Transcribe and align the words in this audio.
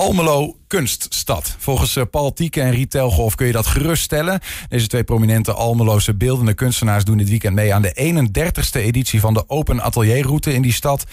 Almelo 0.00 0.56
Kunststad. 0.66 1.56
Volgens 1.58 1.96
eh, 1.96 2.04
Paul 2.10 2.32
Tieke 2.32 2.60
en 2.60 2.70
Riet 2.70 2.90
Telgolf 2.90 3.34
kun 3.34 3.46
je 3.46 3.52
dat 3.52 3.66
geruststellen. 3.66 4.40
Deze 4.68 4.86
twee 4.86 5.04
prominente 5.04 5.52
Almeloze 5.52 6.14
beeldende 6.14 6.54
kunstenaars 6.54 7.04
doen 7.04 7.16
dit 7.16 7.28
weekend 7.28 7.54
mee 7.54 7.74
aan 7.74 7.82
de 7.82 8.24
31ste 8.28 8.80
editie 8.80 9.20
van 9.20 9.34
de 9.34 9.48
Open 9.48 9.82
Atelierroute 9.82 10.52
in 10.52 10.62
die 10.62 10.72
stad. 10.72 11.04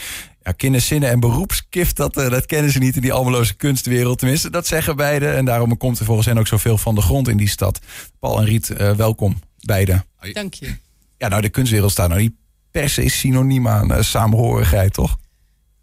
Ja, 0.43 0.51
kinderzinnen 0.51 1.09
en 1.09 1.19
beroepskift, 1.19 1.95
dat, 1.95 2.17
eh, 2.17 2.29
dat 2.29 2.45
kennen 2.45 2.71
ze 2.71 2.79
niet 2.79 2.95
in 2.95 3.01
die 3.01 3.13
Almeloze 3.13 3.55
kunstwereld. 3.55 4.19
Tenminste, 4.19 4.49
dat 4.49 4.67
zeggen 4.67 4.95
beide. 4.95 5.27
En 5.27 5.45
daarom 5.45 5.77
komt 5.77 5.99
er 5.99 6.05
volgens 6.05 6.27
hen 6.27 6.37
ook 6.37 6.47
zoveel 6.47 6.77
van 6.77 6.95
de 6.95 7.01
grond 7.01 7.27
in 7.27 7.37
die 7.37 7.49
stad. 7.49 7.79
Paul 8.19 8.39
en 8.39 8.45
Riet, 8.45 8.69
eh, 8.69 8.91
welkom 8.91 9.39
beide. 9.59 10.05
Dank 10.33 10.53
je. 10.53 10.75
Ja, 11.17 11.27
nou, 11.27 11.41
de 11.41 11.49
kunstwereld 11.49 11.91
staat 11.91 12.09
nou 12.09 12.21
niet 12.21 12.33
per 12.71 12.89
se 12.89 13.09
synoniem 13.09 13.67
aan 13.67 13.91
uh, 13.91 14.01
samenhorigheid, 14.01 14.93
toch? 14.93 15.17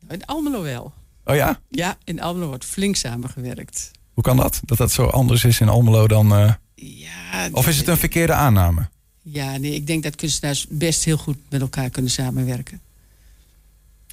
In 0.09 0.25
Almelo 0.27 0.63
wel. 0.63 0.93
Oh 1.25 1.35
ja? 1.35 1.61
Ja, 1.69 1.97
in 2.05 2.21
Almelo 2.21 2.47
wordt 2.47 2.65
flink 2.65 2.97
samengewerkt. 2.97 3.91
Hoe 4.13 4.23
kan 4.23 4.37
dat? 4.37 4.61
Dat 4.65 4.79
dat 4.79 4.93
zo 4.93 5.07
anders 5.07 5.45
is 5.45 5.61
in 5.61 5.69
Almelo 5.69 6.09
dan... 6.09 6.41
Uh... 6.41 6.53
Ja, 6.75 7.49
of 7.53 7.69
is 7.69 7.77
het 7.77 7.89
een 7.89 7.97
verkeerde 7.97 8.33
aanname? 8.33 8.89
Ja, 9.23 9.57
nee, 9.57 9.75
ik 9.75 9.87
denk 9.87 10.03
dat 10.03 10.17
kunstenaars 10.17 10.67
best 10.69 11.05
heel 11.05 11.17
goed 11.17 11.37
met 11.49 11.61
elkaar 11.61 11.91
kunnen 11.91 12.11
samenwerken. 12.11 12.81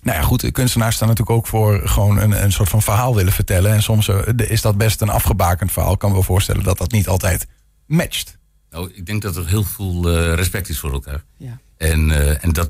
Nou 0.02 0.18
ja, 0.18 0.24
goed, 0.24 0.52
kunstenaars 0.52 0.96
staan 0.96 1.08
natuurlijk 1.08 1.38
ook 1.38 1.48
voor 1.48 1.88
gewoon 1.88 2.18
een, 2.18 2.44
een 2.44 2.52
soort 2.52 2.70
van 2.70 2.82
verhaal 2.82 3.16
willen 3.16 3.34
vertellen. 3.34 3.72
En 3.72 3.84
soms 3.84 4.08
uh, 4.08 4.20
is 4.36 4.62
dat 4.62 4.78
best 4.78 5.02
een 5.02 5.10
afgebakend 5.10 5.72
verhaal. 5.72 5.94
Ik 5.94 6.00
kan 6.00 6.10
me 6.10 6.16
wel 6.16 6.24
voorstellen 6.24 6.64
dat 6.64 6.78
dat 6.78 6.92
niet 6.92 7.08
altijd 7.08 7.48
matcht. 7.86 8.38
Nou, 8.70 8.92
ik 8.94 9.06
denk 9.06 9.22
dat 9.22 9.36
er 9.36 9.48
heel 9.48 9.64
veel 9.64 10.18
uh, 10.18 10.34
respect 10.34 10.70
is 10.70 10.80
voor 10.80 10.92
elkaar. 10.92 11.24
Ja. 11.38 11.60
En, 11.78 12.10
uh, 12.10 12.44
en 12.44 12.54
dat, 12.54 12.70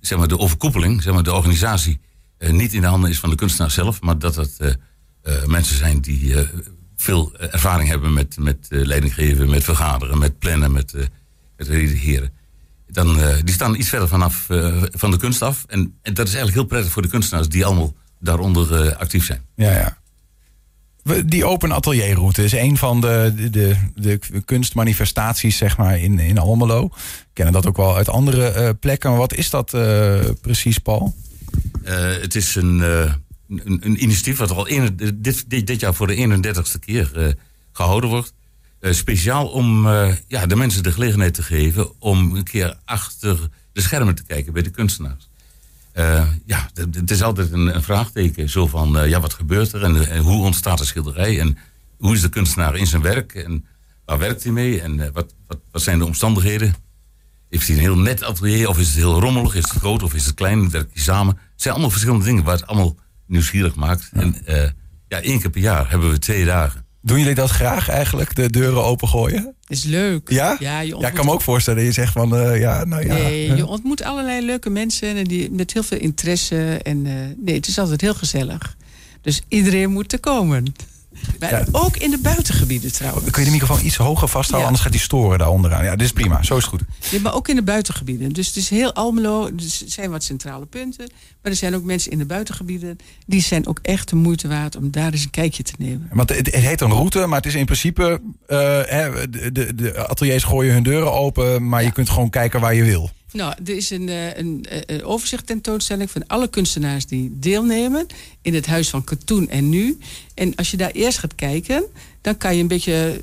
zeg 0.00 0.18
maar, 0.18 0.28
de 0.28 0.38
overkoepeling, 0.38 1.02
zeg 1.02 1.14
maar, 1.14 1.22
de 1.22 1.34
organisatie 1.34 2.00
niet 2.50 2.72
in 2.72 2.80
de 2.80 2.86
handen 2.86 3.10
is 3.10 3.18
van 3.18 3.30
de 3.30 3.36
kunstenaar 3.36 3.70
zelf, 3.70 4.00
maar 4.00 4.18
dat 4.18 4.36
het 4.36 4.56
uh, 4.58 4.68
uh, 5.24 5.44
mensen 5.44 5.76
zijn 5.76 6.00
die 6.00 6.34
veel 6.96 7.36
ervaring 7.38 7.88
hebben 7.88 8.12
met, 8.12 8.36
met 8.38 8.66
leidinggeven, 8.68 9.50
met 9.50 9.64
vergaderen, 9.64 10.18
met 10.18 10.38
plannen, 10.38 10.72
met, 10.72 10.94
met 11.56 11.68
redigeren. 11.68 12.32
Dan, 12.88 13.18
die 13.44 13.54
staan 13.54 13.74
iets 13.74 13.88
verder 13.88 14.08
vanaf 14.08 14.46
van 14.90 15.10
de 15.10 15.16
kunst 15.16 15.42
af. 15.42 15.64
En, 15.68 15.98
en, 16.02 16.14
dat 16.14 16.26
is 16.26 16.34
eigenlijk 16.34 16.54
heel 16.54 16.64
prettig 16.64 16.92
voor 16.92 17.02
de 17.02 17.08
kunstenaars 17.08 17.48
die 17.48 17.64
allemaal 17.64 17.94
daaronder 18.20 18.96
actief 18.96 19.24
zijn. 19.24 19.40
Ja, 19.54 19.70
ja. 19.72 19.98
Die 21.26 21.44
open 21.44 21.72
atelierroute 21.72 22.44
is 22.44 22.52
een 22.52 22.76
van 22.76 23.00
de, 23.00 23.48
de, 23.50 23.76
de, 23.94 24.18
kunstmanifestaties 24.44 25.56
zeg 25.56 25.76
maar, 25.76 25.98
in, 25.98 26.18
in 26.18 26.38
Almelo. 26.38 26.88
We 26.88 26.96
kennen 27.32 27.54
dat 27.54 27.66
ook 27.66 27.76
wel 27.76 27.96
uit 27.96 28.08
andere 28.08 28.74
plekken. 28.74 29.16
Wat 29.16 29.34
is 29.34 29.50
dat 29.50 29.70
precies, 30.40 30.78
Paul? 30.78 31.14
Uh, 31.84 31.90
het 32.20 32.34
is 32.34 32.54
een, 32.54 32.78
uh, 32.78 33.12
een, 33.48 33.78
een, 33.84 34.02
initiatief 34.02 34.38
wat 34.38 34.50
al 34.50 34.64
dit, 34.64 35.44
dit, 35.48 35.66
dit, 35.66 35.80
jaar 35.80 35.94
voor 35.94 36.06
de 36.06 36.42
31ste 36.42 36.78
keer 36.78 37.10
uh, 37.16 37.28
gehouden 37.72 38.10
wordt. 38.10 38.32
speciaal 38.80 39.46
om 39.46 39.88
ja, 40.28 40.46
de 40.46 40.56
mensen 40.56 40.82
de 40.82 40.92
gelegenheid 40.92 41.34
te 41.34 41.42
geven 41.42 42.00
om 42.00 42.36
een 42.36 42.44
keer 42.44 42.78
achter 42.84 43.48
de 43.72 43.80
schermen 43.80 44.14
te 44.14 44.24
kijken 44.24 44.52
bij 44.52 44.62
de 44.62 44.70
kunstenaars. 44.70 45.28
ja, 46.46 46.70
het 46.74 47.10
is 47.10 47.22
altijd 47.22 47.52
een, 47.52 47.74
een, 47.74 47.82
vraagteken. 47.82 48.48
Zo 48.50 48.66
van, 48.66 49.08
ja, 49.08 49.20
wat 49.20 49.34
gebeurt 49.34 49.72
er 49.72 49.82
en, 49.82 50.08
en, 50.08 50.22
hoe 50.22 50.44
ontstaat 50.44 50.78
de 50.78 50.84
schilderij? 50.84 51.40
En 51.40 51.58
hoe 51.98 52.14
is 52.14 52.20
de 52.20 52.28
kunstenaar 52.28 52.76
in 52.76 52.86
zijn 52.86 53.02
werk? 53.02 53.34
En 53.34 53.66
waar 54.04 54.18
werkt 54.18 54.42
hij 54.42 54.52
mee? 54.52 54.80
En 54.80 55.12
wat, 55.12 55.34
wat, 55.46 55.58
wat 55.70 55.82
zijn 55.82 55.98
de 55.98 56.04
omstandigheden? 56.04 56.74
Heeft 57.54 57.66
hij 57.66 57.76
een 57.76 57.82
heel 57.82 57.98
net 57.98 58.22
atelier 58.22 58.68
of 58.68 58.78
is 58.78 58.86
het 58.86 58.96
heel 58.96 59.20
rommelig? 59.20 59.54
Is 59.54 59.62
het 59.62 59.72
groot 59.72 60.02
of 60.02 60.14
is 60.14 60.26
het 60.26 60.34
klein? 60.34 60.70
Werkt 60.70 60.90
hij 60.92 61.02
samen? 61.02 61.34
Het 61.34 61.62
zijn 61.62 61.74
allemaal 61.74 61.90
verschillende 61.90 62.24
dingen 62.24 62.44
waar 62.44 62.54
het 62.54 62.66
allemaal 62.66 62.96
nieuwsgierig 63.26 63.74
maakt. 63.74 64.10
Ja. 64.12 64.20
En 64.20 64.36
uh, 64.48 64.62
ja, 65.08 65.20
één 65.20 65.40
keer 65.40 65.50
per 65.50 65.60
jaar 65.60 65.90
hebben 65.90 66.10
we 66.10 66.18
twee 66.18 66.44
dagen. 66.44 66.84
Doen 67.02 67.18
jullie 67.18 67.34
dat 67.34 67.50
graag 67.50 67.88
eigenlijk, 67.88 68.34
de 68.34 68.50
deuren 68.50 68.84
opengooien? 68.84 69.54
Is 69.66 69.84
leuk. 69.84 70.30
Ja? 70.30 70.56
Ja, 70.58 70.80
je 70.80 70.96
ja 70.98 71.08
ik 71.08 71.14
kan 71.14 71.24
me 71.24 71.32
ook 71.32 71.42
voorstellen 71.42 71.78
dat 71.78 71.94
je 71.94 72.00
zegt 72.00 72.12
van, 72.12 72.34
uh, 72.34 72.60
ja, 72.60 72.84
nou 72.84 73.06
ja. 73.06 73.14
Nee, 73.14 73.56
je 73.56 73.66
ontmoet 73.66 74.02
allerlei 74.02 74.46
leuke 74.46 74.70
mensen 74.70 75.16
en 75.16 75.24
die, 75.24 75.50
met 75.50 75.72
heel 75.72 75.82
veel 75.82 75.98
interesse. 75.98 76.80
En 76.82 77.06
uh, 77.06 77.12
nee, 77.36 77.54
het 77.54 77.66
is 77.66 77.78
altijd 77.78 78.00
heel 78.00 78.14
gezellig. 78.14 78.76
Dus 79.20 79.42
iedereen 79.48 79.90
moet 79.90 80.12
er 80.12 80.20
komen. 80.20 80.74
Maar 81.40 81.50
ja. 81.50 81.64
ook 81.72 81.96
in 81.96 82.10
de 82.10 82.18
buitengebieden 82.18 82.92
trouwens. 82.92 83.30
Kun 83.30 83.42
je 83.42 83.48
de 83.48 83.54
microfoon 83.54 83.84
iets 83.86 83.96
hoger 83.96 84.28
vasthouden, 84.28 84.58
ja. 84.58 84.64
anders 84.66 84.82
gaat 84.82 84.92
die 84.92 85.00
storen 85.00 85.38
daar 85.38 85.50
onderaan. 85.50 85.84
Ja, 85.84 85.90
dit 85.90 86.06
is 86.06 86.12
prima, 86.12 86.42
zo 86.42 86.56
is 86.56 86.62
het 86.62 86.70
goed. 86.70 86.82
Ja, 87.10 87.20
maar 87.20 87.34
ook 87.34 87.48
in 87.48 87.56
de 87.56 87.62
buitengebieden. 87.62 88.32
Dus 88.32 88.46
het 88.46 88.56
is 88.56 88.68
heel 88.68 88.92
Almelo, 88.92 89.46
er 89.46 89.52
zijn 89.86 90.10
wat 90.10 90.24
centrale 90.24 90.66
punten. 90.66 91.10
Maar 91.42 91.52
er 91.52 91.58
zijn 91.58 91.74
ook 91.74 91.84
mensen 91.84 92.10
in 92.10 92.18
de 92.18 92.26
buitengebieden. 92.26 92.96
Die 93.26 93.42
zijn 93.42 93.66
ook 93.66 93.78
echt 93.82 94.08
de 94.08 94.16
moeite 94.16 94.48
waard 94.48 94.76
om 94.76 94.90
daar 94.90 95.12
eens 95.12 95.24
een 95.24 95.30
kijkje 95.30 95.62
te 95.62 95.72
nemen. 95.78 96.08
Want 96.12 96.28
het, 96.28 96.46
het 96.46 96.54
heet 96.54 96.80
een 96.80 96.90
route, 96.90 97.26
maar 97.26 97.36
het 97.36 97.46
is 97.46 97.54
in 97.54 97.64
principe... 97.64 98.20
Uh, 98.48 98.58
hè, 98.84 99.30
de, 99.30 99.52
de, 99.52 99.74
de, 99.74 100.08
ateliers 100.08 100.44
gooien 100.44 100.72
hun 100.72 100.82
deuren 100.82 101.12
open, 101.12 101.68
maar 101.68 101.82
je 101.82 101.92
kunt 101.92 102.10
gewoon 102.10 102.30
kijken 102.30 102.60
waar 102.60 102.74
je 102.74 102.84
wil. 102.84 103.10
Nou, 103.34 103.54
er 103.64 103.76
is 103.76 103.90
een, 103.90 104.08
een, 104.38 104.66
een 104.86 105.04
overzicht 105.04 105.46
tentoonstelling 105.46 106.10
van 106.10 106.26
alle 106.26 106.48
kunstenaars 106.48 107.06
die 107.06 107.36
deelnemen 107.38 108.06
in 108.42 108.54
het 108.54 108.66
Huis 108.66 108.90
van 108.90 109.04
Katoen 109.04 109.48
en 109.48 109.68
Nu. 109.68 109.98
En 110.34 110.54
als 110.54 110.70
je 110.70 110.76
daar 110.76 110.90
eerst 110.90 111.18
gaat 111.18 111.34
kijken, 111.34 111.84
dan 112.20 112.36
kan 112.36 112.56
je 112.56 112.62
een 112.62 112.68
beetje 112.68 113.20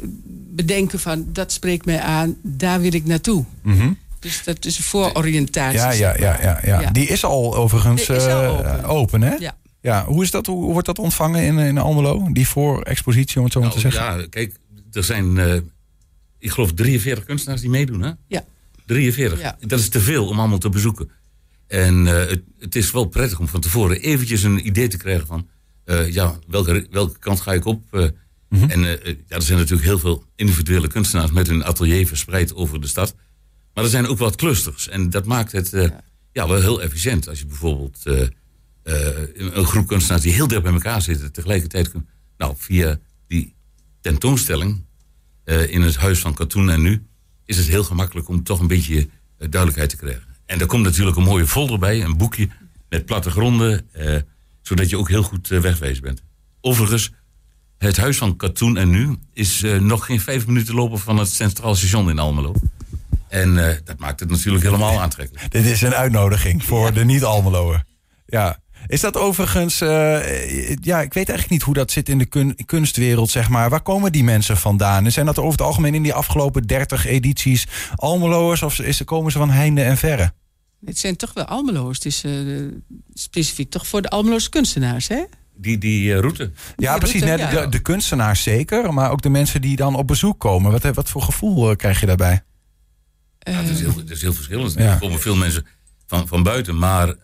bedenken 0.54 1.00
van 1.00 1.26
dat 1.34 1.52
spreekt 1.52 1.86
mij 1.86 2.00
aan, 2.00 2.36
daar 2.42 2.82
wil 2.82 2.94
ik 2.94 3.06
naartoe. 3.06 3.46
Mm 3.62 3.80
-hmm. 3.80 3.98
Dus 4.20 4.44
dat 4.44 4.66
is 4.66 4.78
een 4.78 4.84
voororiëntatie. 4.84 5.80
Ja, 5.80 5.92
ja, 5.92 6.16
ja, 6.18 6.40
ja, 6.42 6.60
ja. 6.64 6.82
ja. 6.82 6.92
Die 6.92 7.08
is 7.08 7.24
al 7.24 7.56
overigens 7.56 8.10
is 8.10 8.26
al 8.26 8.44
uh, 8.44 8.54
open. 8.54 8.84
open. 8.84 9.22
hè? 9.22 9.36
Ja. 9.36 9.56
Ja, 9.82 10.06
hoe, 10.06 10.24
is 10.24 10.32
dat, 10.32 10.46
hoe 10.46 10.72
wordt 10.72 10.88
dat 10.88 11.00
ontvangen 11.00 11.44
in, 11.44 11.58
in 11.58 11.78
Almelo? 11.78 12.28
Die 12.32 12.48
voorexpositie, 12.48 13.38
om 13.38 13.44
het 13.44 13.54
zo 13.54 13.60
maar 13.60 13.70
nou, 13.70 13.82
te 13.82 13.90
zeggen? 13.90 14.20
Ja, 14.20 14.28
kijk, 14.30 14.56
er 14.92 15.04
zijn, 15.04 15.36
uh, 15.36 15.56
ik 16.38 16.52
geloof, 16.52 16.74
43 16.74 17.26
kunstenaars 17.26 17.62
die 17.62 17.70
meedoen, 17.70 18.02
hè? 18.02 18.12
Ja. 18.28 18.44
43. 18.91 19.41
Ja. 19.41 19.57
Dat 19.59 19.79
is 19.79 19.90
te 19.90 20.00
veel 20.00 20.28
om 20.28 20.40
allemaal 20.40 20.57
te 20.57 20.69
bezoeken. 20.69 21.09
En 21.68 22.06
uh, 22.06 22.12
het, 22.12 22.41
het, 22.59 22.75
is 22.75 22.91
wel 22.91 23.06
prettig 23.06 23.40
om 23.40 23.47
van 23.47 23.59
tevoren 23.59 24.02
eventjes 24.02 24.44
een 24.44 24.68
idee 24.68 24.88
te 24.88 24.97
krijgen 24.97 25.28
van... 25.28 25.47
Uh, 25.85 26.13
ja, 26.13 26.40
welke, 26.47 26.88
welke 26.90 27.19
kant 27.19 27.41
ga 27.41 27.53
ik 27.53 27.66
op? 27.66 27.84
Uh, 27.91 28.02
mm 28.50 28.59
-hmm. 28.59 28.69
En 28.69 28.81
ja, 28.81 28.96
er 29.28 29.41
zijn 29.41 29.57
natuurlijk 29.57 29.88
heel 29.88 30.00
veel 30.00 30.25
individuele 30.35 30.88
kunstenaars 30.88 31.31
met 31.31 31.47
hun 31.47 31.63
atelier 31.63 32.07
verspreid 32.07 32.56
over 32.56 32.81
de 32.81 32.88
stad. 32.88 33.16
Maar 33.74 33.84
er 33.84 33.90
zijn 33.90 34.07
ook 34.07 34.18
wat 34.18 34.35
clusters. 34.35 34.90
En 34.90 35.09
dat 35.09 35.25
maakt 35.25 35.52
het 35.52 35.69
ja. 35.69 36.03
ja. 36.31 36.47
wel 36.47 36.62
heel 36.62 36.81
efficiënt. 36.81 37.28
Als 37.28 37.40
je 37.40 37.46
bijvoorbeeld 37.46 38.00
een 38.84 39.66
groep 39.66 39.88
kunstenaars 39.88 40.23
die 40.23 40.34
heel 40.34 40.47
dicht 40.47 40.63
bij 40.63 40.73
elkaar 40.73 41.02
zitten... 41.02 41.31
tegelijkertijd 41.31 41.91
kunt... 41.91 42.06
Nou, 42.38 42.53
via 42.58 43.00
die 43.28 43.56
tentoonstelling 44.02 44.85
in 45.46 45.81
het 45.81 45.96
Huis 45.96 46.19
van 46.19 46.34
Katoen 46.34 46.69
en 46.69 46.81
Nu 46.81 47.06
is 47.52 47.58
het 47.58 47.68
heel 47.68 47.84
gemakkelijk 47.84 48.28
om 48.28 48.44
toch 48.44 48.60
een 48.60 48.68
beetje 48.68 48.96
uh, 48.96 49.08
duidelijkheid 49.38 49.90
te 49.90 49.98
krijgen. 49.98 50.24
En 50.46 50.60
er 50.60 50.66
komt 50.66 50.84
natuurlijk 50.84 51.18
een 51.18 51.24
mooie 51.24 51.48
folder 51.48 51.80
bij, 51.80 52.04
een 52.04 52.18
boekje 52.18 52.50
met 52.90 53.06
plattegronden, 53.06 53.90
uh, 53.98 54.18
zodat 54.62 54.90
je 54.90 54.98
ook 54.98 55.10
heel 55.10 55.24
goed 55.24 55.50
uh, 55.50 55.60
wegwezen 55.60 56.04
bent. 56.04 56.24
Overigens, 56.62 57.12
het 57.78 57.98
huis 57.98 58.18
van 58.18 58.36
Katoen 58.36 58.78
en 58.78 58.90
Nu 58.90 59.18
is 59.34 59.62
nog 59.80 60.06
geen 60.06 60.20
vijf 60.20 60.48
minuten 60.48 60.76
lopen 60.76 61.00
van 61.00 61.18
het 61.18 61.30
Centraal 61.30 61.76
Station 61.76 62.10
in 62.10 62.20
Almelo. 62.20 62.54
En 63.28 63.56
dat 63.84 63.98
maakt 63.98 64.20
het 64.20 64.30
natuurlijk 64.30 64.64
helemaal 64.64 65.02
aantrekkelijk. 65.02 65.52
Dit 65.52 65.66
is 65.66 65.82
een 65.82 65.96
uitnodiging 65.96 66.64
voor 66.64 66.94
de 66.94 67.06
niet-Almeloer. 67.06 67.84
Ja. 68.26 68.61
Is 68.88 69.02
dat 69.02 69.18
overigens, 69.18 69.81
uh, 69.81 70.75
ja, 70.75 71.02
ik 71.02 71.14
weet 71.14 71.30
eigenlijk 71.30 71.50
niet 71.50 71.62
hoe 71.62 71.74
dat 71.74 71.92
zit 71.92 72.09
in 72.09 72.18
de 72.18 72.25
kun 72.25 72.56
kunstwereld, 72.66 73.30
zeg 73.30 73.50
maar. 73.50 73.69
Waar 73.69 73.81
komen 73.81 74.12
die 74.12 74.24
mensen 74.24 74.58
vandaan? 74.58 75.12
Zijn 75.12 75.25
dat 75.25 75.38
over 75.40 75.52
het 75.52 75.62
algemeen 75.62 75.96
in 75.96 76.03
die 76.03 76.14
afgelopen 76.14 76.68
30 76.68 77.06
edities 77.06 77.68
Almeloers 77.96 78.64
of 78.64 78.80
is, 78.80 79.03
komen 79.03 79.31
ze 79.31 79.38
van 79.38 79.50
heinde 79.50 79.81
en 79.81 79.97
verre? 79.97 80.34
Het 80.86 80.97
zijn 80.97 81.16
toch 81.16 81.34
wel 81.34 81.46
Almeloers. 81.46 81.97
Het 81.97 82.06
is 82.06 82.24
uh, 82.24 82.72
specifiek 83.14 83.70
toch 83.70 83.88
voor 83.88 84.02
de 84.02 84.09
Almeloos 84.09 84.50
kunstenaars, 84.50 85.08
hè? 85.08 85.24
Die, 85.56 85.78
die 85.78 86.03
uh, 86.03 86.20
route. 86.20 86.52
Ja, 86.75 86.91
Die 86.91 87.00
precies. 87.00 87.22
route, 87.22 87.44
net 87.44 87.52
ja. 87.52 87.62
De, 87.62 87.70
de 87.70 87.80
kunstenaars 87.80 88.44
zeker, 88.44 88.94
maar 88.94 89.11
ook 89.11 89.22
de 89.22 89.29
mensen 89.29 89.61
die 89.61 89.76
dan 89.76 89.96
op 89.96 90.08
bezoek 90.08 90.40
komen. 90.40 90.72
Wat, 90.72 90.96
wat 90.96 91.09
voor 91.09 91.22
gevoel 91.22 91.76
krijg 91.76 92.00
je 92.00 92.06
daarbij? 92.06 92.44
Ja, 93.40 93.52
het, 93.52 93.70
is 93.70 93.79
heel, 93.79 93.96
het 93.96 94.09
is 94.09 94.22
heel 94.22 94.34
verschillend. 94.34 94.73
Ja. 94.73 94.79
Er 94.79 94.97
komen 94.97 95.20
veel 95.20 95.35
mensen 95.35 95.66
van, 96.08 96.28
van 96.28 96.44
buiten, 96.44 96.78
maar 96.78 97.16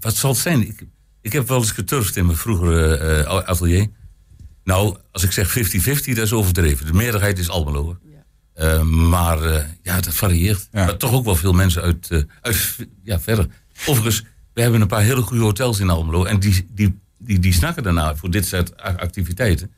wat 0.00 0.16
zal 0.16 0.30
het 0.30 0.38
zijn? 0.38 0.68
Ik, 0.68 0.86
ik 1.20 1.32
heb 1.32 1.48
wel 1.48 1.58
eens 1.58 1.70
geturfd 1.70 2.16
in 2.16 2.26
mijn 2.26 2.38
vroegere 2.38 2.98
uh, 3.22 3.26
atelier. 3.26 3.88
Nou, 4.64 4.96
als 5.12 5.22
ik 5.22 5.32
zeg 5.32 5.58
50-50, 5.58 5.82
dat 5.84 6.16
is 6.16 6.32
overdreven. 6.32 6.86
De 6.86 6.92
meerderheid 6.92 7.38
is 7.38 7.48
Almelo. 7.48 7.98
Ja. 8.54 8.78
Uh, 8.78 8.82
maar 8.82 9.42
uh, 9.42 9.64
ja, 9.82 10.00
dat 10.00 10.14
varieert. 10.14 10.68
Ja. 10.72 10.84
Maar 10.84 10.96
toch 10.96 11.12
ook 11.12 11.24
wel 11.24 11.36
veel 11.36 11.52
mensen 11.52 11.82
uit, 11.82 12.26
uit 12.40 12.76
ja, 13.02 13.20
verder. 13.20 13.46
Overigens, 13.86 14.24
we 14.52 14.60
hebben 14.62 14.80
een 14.80 14.86
paar 14.86 15.02
hele 15.02 15.22
goede 15.22 15.42
hotels 15.42 15.80
in 15.80 15.90
Almelo. 15.90 16.24
En 16.24 16.40
die, 16.40 16.66
die, 16.70 17.00
die, 17.18 17.38
die 17.38 17.52
snakken 17.52 17.82
daarna 17.82 18.16
voor 18.16 18.30
dit 18.30 18.46
soort 18.46 18.76
activiteiten. 18.76 19.72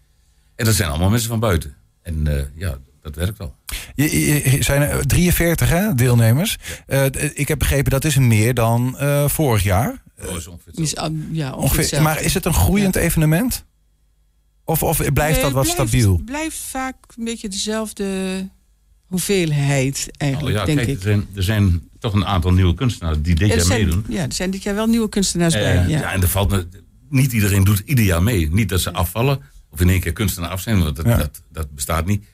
En 0.55 0.65
dat 0.65 0.75
zijn 0.75 0.89
allemaal 0.89 1.11
mensen 1.11 1.29
van 1.29 1.41
buiten. 1.41 1.75
En 2.03 2.51
ja, 2.55 2.79
dat 3.03 3.15
werkt 3.15 3.39
wel. 3.39 3.55
Je, 3.95 4.51
je, 4.51 4.63
zijn 4.63 4.83
er 4.83 5.07
43 5.07 5.69
hè, 5.69 5.95
deelnemers. 5.95 6.59
Ja. 6.87 7.11
ik 7.35 7.49
heb 7.49 7.59
begrepen 7.59 7.91
dat 7.91 8.05
is 8.05 8.17
meer 8.17 8.55
dan 8.55 8.97
vorig 9.29 9.63
jaar. 9.63 10.02
Oh, 10.21 10.37
is 10.37 10.47
ongeveer 10.47 10.73
Is, 10.83 10.95
uh, 10.95 11.03
ja, 11.31 11.53
ongeveer, 11.53 11.79
ongeveer, 11.79 12.03
maar 12.03 12.21
is 12.23 12.35
het 12.35 12.45
een 12.45 12.55
groeiend 12.55 12.95
ja. 12.95 13.01
evenement? 13.01 13.65
Of, 14.65 14.83
of 14.83 14.97
blijft 15.13 15.33
Nee, 15.35 15.43
dat 15.43 15.53
wat 15.53 15.63
blijft- 15.63 15.71
stabiel? 15.91 16.21
blijft 16.25 16.57
vaak 16.59 16.97
een 17.17 17.25
beetje 17.25 17.49
dezelfde 17.49 18.49
hoeveelheid 19.07 20.05
Oh 20.09 20.15
eigenlijk, 20.17 20.57
ja, 20.57 20.65
denk 20.65 20.79
kijk, 20.79 20.89
ik. 20.91 20.97
er 20.97 21.03
zijn, 21.03 21.27
er 21.35 21.43
zijn 21.43 21.89
toch 21.99 22.13
een 22.15 22.27
aantal 22.27 22.53
nieuwe 22.53 22.75
kunstenaars 22.75 23.17
die 23.23 23.35
dit 23.35 23.49
Ja, 23.49 23.55
jaar 23.55 23.65
zijn, 23.65 23.85
meedoen. 23.85 24.05
ja, 24.09 24.23
er 24.23 24.33
zijn 24.33 24.51
dit 24.51 24.63
jaar 24.63 24.75
wel 24.75 24.87
nieuwe 24.87 25.09
kunstenaars 25.09 25.55
Eh, 25.55 25.61
bij. 25.63 25.75
ja. 25.75 25.87
Ja. 25.87 26.13
en 26.13 26.23
er 26.23 26.29
valt 26.29 26.51
me, 26.51 26.67
niet 27.09 27.33
iedereen 27.33 27.65
doet 27.65 27.83
ieder 27.85 28.05
jaar 28.05 28.23
mee. 28.23 28.51
Niet 28.53 28.69
dat 28.69 28.81
ze 28.81 28.93
afvallen 28.93 29.41
of 29.71 29.81
in 29.81 29.89
één 29.89 30.01
keer 30.01 30.13
kunstenaar 30.13 30.51
af 30.51 30.61
zijn, 30.61 30.83
want 30.83 30.97
dat, 30.97 31.07
Ja. 31.07 31.17
dat, 31.17 31.43
dat 31.53 31.75
bestaat 31.75 32.07
niet. 32.07 32.25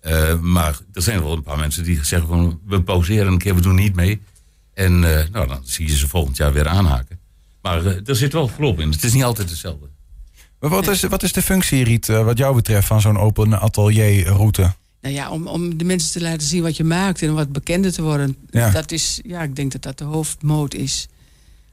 Eh, 0.00 0.40
maar 0.40 0.78
er 0.92 1.02
zijn 1.02 1.22
wel 1.22 1.32
een 1.32 1.42
paar 1.42 1.58
mensen 1.58 1.84
die 1.84 2.04
zeggen 2.04 2.28
van 2.28 2.60
we 2.66 2.82
pauzeren 2.82 3.32
een 3.32 3.38
keer, 3.38 3.54
we 3.54 3.60
doen 3.60 3.74
niet 3.74 3.94
mee. 3.94 4.20
En 4.74 5.18
eh, 5.18 5.28
nou, 5.32 5.48
dan 5.48 5.60
zie 5.64 5.86
je 5.88 5.96
ze 5.96 6.08
volgend 6.08 6.36
jaar 6.36 6.52
weer 6.52 6.68
aanhaken. 6.68 7.18
Maar 7.68 7.86
eh, 7.86 8.00
er 8.08 8.16
zit 8.16 8.32
wel 8.32 8.48
verloop 8.48 8.80
in. 8.80 8.90
Het 8.90 9.04
is 9.04 9.12
niet 9.12 9.24
altijd 9.24 9.50
hetzelfde. 9.50 9.86
Maar 10.60 10.70
Wat 10.70 10.88
is, 10.88 11.02
wat 11.02 11.22
is 11.22 11.32
de 11.32 11.42
functie, 11.42 11.84
Riet, 11.84 12.08
eh, 12.08 12.24
wat 12.24 12.38
jou 12.38 12.54
betreft, 12.54 12.86
van 12.86 13.00
zo'n 13.00 13.18
open 13.18 13.60
atelierroute? 13.60 14.72
Nou 15.00 15.14
ja, 15.14 15.30
om, 15.30 15.46
om 15.46 15.78
de 15.78 15.84
mensen 15.84 16.12
te 16.12 16.20
laten 16.20 16.46
zien 16.46 16.62
wat 16.62 16.76
je 16.76 16.84
maakt 16.84 17.22
en 17.22 17.34
wat 17.34 17.52
bekender 17.52 17.92
te 17.92 18.02
worden. 18.02 18.36
Ja. 18.50 18.70
Dat 18.70 18.92
is, 18.92 19.20
ja, 19.24 19.42
ik 19.42 19.56
denk 19.56 19.72
dat 19.72 19.82
dat 19.82 19.98
de 19.98 20.04
hoofdmoot 20.04 20.74
is. 20.74 21.08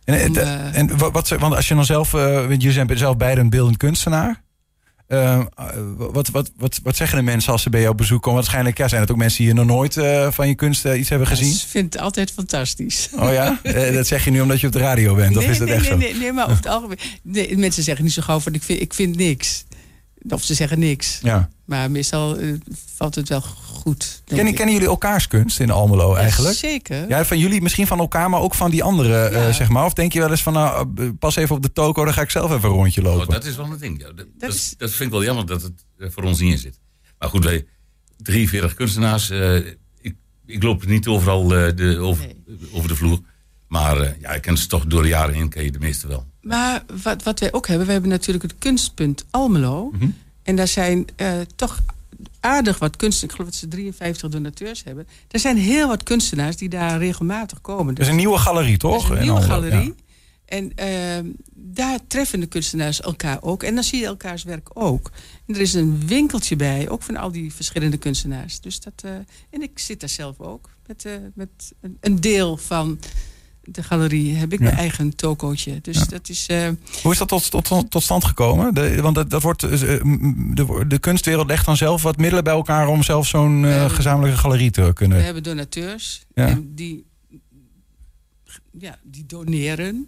En, 0.04 0.14
Om, 0.30 0.36
en- 0.36 0.44
eh, 0.74 0.78
en 0.80 0.98
wat, 0.98 1.12
wat, 1.14 1.30
want 1.30 1.56
als 1.56 1.68
je 1.68 1.76
dan 1.76 1.86
zelf, 1.86 2.14
eh, 2.14 2.34
want 2.34 2.62
jullie 2.62 2.72
zijn 2.72 2.98
zelf 2.98 3.18
beide 3.18 3.42
een 3.42 3.50
beeldend 3.50 3.78
kunstenaar. 3.78 4.42
Eh, 5.08 5.42
wat, 5.98 6.30
wat, 6.30 6.52
wat, 6.58 6.80
wat 6.84 6.96
zeggen 6.96 7.18
de 7.18 7.24
mensen 7.24 7.52
als 7.52 7.62
ze 7.62 7.70
bij 7.70 7.80
jou 7.80 7.92
op 7.92 7.98
bezoek 7.98 8.22
komen? 8.22 8.40
Waarschijnlijk 8.40 8.78
ja, 8.78 8.88
zijn 8.88 9.02
het 9.02 9.12
ook 9.12 9.18
mensen 9.18 9.44
die 9.44 9.54
nog 9.54 9.66
nooit 9.66 9.98
eh, 9.98 10.32
van 10.32 10.48
je 10.48 10.56
kunst 10.56 10.86
eh, 10.86 11.00
iets 11.00 11.10
hebben 11.10 11.28
gezien. 11.28 11.52
Ik 11.52 11.64
vind 11.68 11.94
het 11.94 12.02
altijd 12.02 12.32
fantastisch. 12.32 13.10
Oh 13.16 13.34
ja? 13.34 13.60
Dat 13.94 14.08
zeg 14.08 14.26
je 14.26 14.32
nu 14.32 14.42
omdat 14.42 14.62
je 14.62 14.68
op 14.68 14.74
de 14.74 14.80
radio 14.80 15.16
bent, 15.16 15.38
of 15.38 15.44
nee, 15.44 15.52
is 15.52 15.58
dat 15.58 15.68
nee, 15.68 15.76
echt 15.76 15.90
nee, 15.90 15.92
zo? 15.92 15.98
Nee, 15.98 16.16
nee, 16.16 16.32
maar 16.32 16.44
over 16.44 16.58
het 16.58 16.68
algemeen. 16.68 17.60
Mensen 17.60 17.84
zeggen 17.84 18.04
niet 18.04 18.14
zo 18.14 18.22
gauw 18.22 18.40
van 18.40 18.54
ik 18.54 18.64
vind, 18.64 18.82
ik 18.82 18.94
vind 18.94 19.16
niks. 19.16 19.66
Of 20.30 20.44
ze 20.44 20.54
zeggen 20.54 20.80
niks. 20.80 21.20
Ja. 21.24 21.50
Maar 21.66 21.92
meestal 21.92 22.38
eh, 22.38 22.54
valt 22.96 23.16
het 23.16 23.30
wel 23.30 23.42
goed. 23.42 24.22
Kennen, 24.26 24.54
kennen 24.54 24.74
jullie 24.74 24.90
elkaars 24.90 25.28
kunst 25.28 25.60
in 25.60 25.70
Almelo 25.72 26.16
eigenlijk? 26.16 26.56
Zeker. 26.56 27.08
Ja, 27.10 27.26
van 27.26 27.40
jullie 27.40 27.62
misschien 27.62 27.88
van 27.88 28.00
elkaar, 28.00 28.30
maar 28.30 28.40
ook 28.42 28.56
van 28.56 28.72
die 28.72 28.84
anderen, 28.84 29.34
eh, 29.34 29.54
zeg 29.54 29.70
maar. 29.70 29.86
Of 29.86 29.94
denk 29.94 30.14
je 30.14 30.20
wel 30.20 30.30
eens 30.30 30.44
van, 30.44 30.54
nou, 30.54 30.90
eh, 30.96 31.10
pas 31.20 31.36
even 31.36 31.56
op 31.56 31.62
de 31.62 31.72
toko, 31.72 32.04
dan 32.06 32.14
ga 32.14 32.22
ik 32.22 32.30
zelf 32.30 32.52
even 32.52 32.70
een 32.70 32.76
rondje 32.76 33.02
Oh, 33.02 33.08
lopen. 33.16 33.34
dat 33.34 33.46
is 33.46 33.56
wel 33.56 33.66
een 33.66 33.78
ding. 33.80 34.02
Ja. 34.02 34.12
Dat, 34.12 34.26
dat, 34.38 34.54
is- 34.54 34.74
dat 34.78 34.90
vind 34.90 35.02
ik 35.04 35.10
wel 35.12 35.24
jammer 35.24 35.46
dat 35.46 35.62
het 35.62 36.14
voor 36.14 36.24
ons 36.24 36.40
niet 36.40 36.52
in 36.52 36.58
zit. 36.58 36.80
Maar 37.20 37.30
goed, 37.30 37.44
wij 37.44 37.66
43 38.18 38.74
kunstenaars. 38.74 39.30
eh, 39.30 39.56
ik, 40.02 40.16
ik 40.46 40.64
loop 40.64 40.86
niet 40.86 41.08
overal 41.08 41.56
eh, 41.56 41.76
de, 41.76 41.98
over, 42.00 42.26
over 42.74 42.88
de 42.90 42.96
vloer. 42.96 43.20
Maar 43.68 43.98
eh, 44.02 44.12
ja, 44.22 44.30
ik 44.30 44.42
ken 44.42 44.58
ze 44.58 44.68
toch 44.68 44.86
door 44.86 45.02
de 45.02 45.08
jaren 45.08 45.36
heen, 45.36 45.50
ken 45.50 45.64
je 45.64 45.72
de 45.72 45.80
meeste 45.80 46.08
wel. 46.08 46.26
Maar 46.42 46.84
wat, 47.04 47.24
wat 47.24 47.40
wij 47.40 47.52
ook 47.54 47.68
hebben, 47.68 47.86
we 47.86 47.92
hebben 47.92 48.10
natuurlijk 48.10 48.44
het 48.44 48.56
kunstpunt 48.60 49.26
Almelo. 49.32 49.90
Mhm. 49.94 50.08
En 50.46 50.56
daar 50.56 50.68
zijn 50.68 51.06
eh, 51.16 51.40
toch 51.56 51.80
aardig 52.40 52.80
wat 52.80 52.96
kunstenaars. 52.96 53.24
Ik 53.24 53.32
geloof 53.32 53.52
dat 53.52 53.60
ze 53.60 53.68
53 53.68 54.30
donateurs 54.30 54.84
hebben. 54.84 55.08
Er 55.32 55.40
zijn 55.40 55.58
heel 55.58 55.88
wat 55.88 56.04
kunstenaars 56.04 56.58
die 56.58 56.70
daar 56.70 56.98
regelmatig 56.98 57.62
komen. 57.62 57.96
Dat 57.96 58.04
is 58.04 58.10
een 58.12 58.18
nieuwe 58.18 58.38
galerie, 58.38 58.78
Dat 58.78 58.92
toch? 58.92 59.04
is 59.04 59.10
een 59.10 59.22
nieuwe 59.24 59.40
Almelo, 59.40 59.54
galerie. 59.54 59.86
ja. 59.88 59.94
En 60.46 60.72
ehm, 60.76 61.26
daar 61.54 62.00
treffen 62.08 62.40
de 62.40 62.46
kunstenaars 62.46 63.02
elkaar 63.02 63.38
ook. 63.42 63.64
En 63.64 63.76
dan 63.76 63.84
zie 63.84 64.00
je 64.00 64.06
elkaars 64.06 64.44
werk 64.44 64.70
ook. 64.74 65.12
En 65.48 65.56
er 65.56 65.62
is 65.62 65.74
een 65.74 66.08
winkeltje 66.08 66.56
bij, 66.56 66.90
ook 66.90 67.04
van 67.04 67.16
al 67.18 67.32
die 67.32 67.54
verschillende 67.54 67.98
kunstenaars. 67.98 68.60
Dus 68.62 68.80
dat, 68.80 68.94
eh, 69.04 69.12
en 69.50 69.62
ik 69.62 69.80
zit 69.80 70.00
daar 70.00 70.10
zelf 70.10 70.40
ook. 70.40 70.70
Met, 70.88 71.06
eh, 71.06 71.14
met 71.34 71.50
een, 71.82 71.98
een 72.00 72.22
deel 72.22 72.58
van 72.58 73.00
de 73.66 73.84
galerie 73.84 74.36
heb 74.36 74.54
ik 74.54 74.60
Ja. 74.60 74.66
mijn 74.66 74.78
eigen 74.78 75.16
tokootje. 75.16 75.80
Dus 75.82 75.98
Ja. 75.98 76.06
dat 76.06 76.30
is... 76.30 76.46
eh, 76.48 76.70
Hoe 77.02 77.12
is 77.12 77.18
dat 77.18 77.28
tot, 77.28 77.52
tot, 77.52 77.90
tot 77.92 78.04
stand 78.04 78.26
gekomen? 78.26 78.74
De, 78.74 79.02
want 79.02 79.16
dat, 79.16 79.30
dat 79.30 79.42
wordt, 79.42 79.64
eh, 79.64 80.02
m- 80.04 80.56
de, 80.56 80.86
de 80.88 81.00
kunstwereld 81.00 81.48
legt 81.48 81.66
dan 81.66 81.78
zelf 81.78 82.02
wat 82.04 82.18
middelen 82.18 82.44
bij 82.44 82.54
elkaar 82.54 82.88
om 82.88 83.04
zelf 83.04 83.28
zo'n 83.28 83.66
eh, 83.66 83.84
Eh, 83.84 83.90
gezamenlijke 83.92 84.40
galerie 84.40 84.72
te 84.72 84.84
We 84.84 84.94
kunnen. 84.94 85.24
hebben 85.24 85.44
donateurs. 85.44 86.26
Ja. 86.34 86.48
En 86.48 86.72
die, 86.76 87.06
ja, 88.80 89.00
die 89.04 89.26
doneren. 89.26 90.08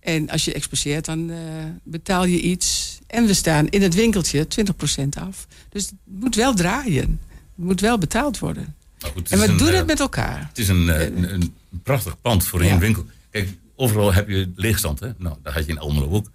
En 0.00 0.30
als 0.30 0.44
je 0.44 0.52
exposeert, 0.52 1.04
dan 1.04 1.30
eh, 1.30 1.36
betaal 1.82 2.24
je 2.24 2.40
iets. 2.40 2.98
En 3.06 3.26
we 3.26 3.34
staan 3.34 3.68
in 3.68 3.82
het 3.82 3.94
winkeltje 3.94 4.46
20% 4.48 5.08
af. 5.20 5.46
Dus 5.68 5.82
het 5.86 5.94
moet 6.04 6.34
wel 6.34 6.54
draaien. 6.54 7.20
Het 7.56 7.64
moet 7.64 7.80
wel 7.80 7.98
betaald 7.98 8.38
worden. 8.38 8.74
Goed, 9.12 9.30
En 9.30 9.38
we 9.38 9.48
een, 9.48 9.56
doen 9.56 9.68
eh, 9.68 9.74
het 9.74 9.86
met 9.86 10.00
elkaar. 10.00 10.46
Het 10.48 10.58
is 10.58 10.68
een, 10.68 10.88
eh, 10.88 11.00
een, 11.04 11.32
een 11.34 11.54
prachtig 11.82 12.20
pand 12.20 12.44
voor 12.46 12.60
één 12.60 12.72
Ja. 12.74 12.78
winkel. 12.78 13.06
Kijk, 13.30 13.48
overal 13.76 14.12
heb 14.14 14.28
je 14.28 14.52
leegstand. 14.56 15.00
Hè? 15.00 15.10
Nou, 15.18 15.36
dat 15.42 15.52
had 15.52 15.64
je 15.64 15.70
in 15.70 15.78
Almelo 15.78 16.10
ook. 16.10 16.30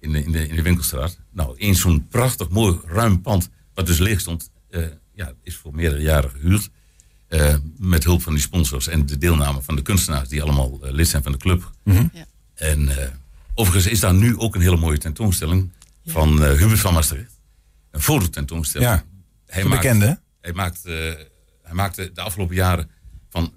In 0.00 0.12
de, 0.12 0.24
in 0.24 0.32
de, 0.32 0.48
in 0.48 0.56
de 0.56 0.62
winkelstraat. 0.62 1.18
Nou, 1.30 1.56
eens 1.56 1.80
zo'n 1.80 2.06
prachtig 2.08 2.48
mooi 2.48 2.78
ruim 2.86 3.20
pand. 3.22 3.48
Wat 3.74 3.86
dus 3.86 3.98
leeg 3.98 4.20
stond. 4.20 4.50
eh, 4.70 4.82
ja, 5.14 5.32
is 5.42 5.56
voor 5.56 5.74
meerdere 5.74 6.02
jaren 6.02 6.30
gehuurd. 6.30 6.68
eh, 7.28 7.54
met 7.76 8.04
hulp 8.04 8.22
van 8.22 8.32
die 8.32 8.42
sponsors 8.42 8.88
en 8.88 9.06
de 9.06 9.18
deelname 9.18 9.62
van 9.62 9.76
de 9.76 9.82
kunstenaars. 9.82 10.28
Die 10.28 10.42
allemaal 10.42 10.78
eh, 10.82 10.92
lid 10.92 11.08
zijn 11.08 11.22
van 11.22 11.32
de 11.32 11.38
club. 11.38 11.70
Mhm. 11.84 12.06
Ja. 12.12 12.24
En 12.54 12.88
eh, 12.98 13.08
overigens 13.54 13.92
is 13.92 14.00
daar 14.00 14.14
nu 14.14 14.36
ook 14.38 14.54
een 14.54 14.60
hele 14.60 14.76
mooie 14.76 14.98
tentoonstelling. 14.98 15.70
Ja. 16.02 16.12
Van 16.12 16.44
eh, 16.44 16.52
Hubert 16.58 16.80
van 16.80 16.94
Maastricht. 16.94 17.32
Een 17.90 18.00
fototentoonstelling. 18.00 18.90
Ja, 18.90 19.04
Hij 19.46 19.62
de 19.62 19.68
maakt- 19.68 19.82
bekende. 19.82 20.20
hij, 20.40 20.52
maakt, 20.52 20.84
eh, 20.84 21.10
hij 21.62 21.74
maakte 21.74 22.10
de 22.14 22.20
afgelopen 22.20 22.54
jaren 22.54 22.90
van 23.30 23.52